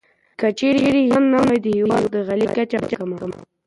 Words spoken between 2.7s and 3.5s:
به کمه وه.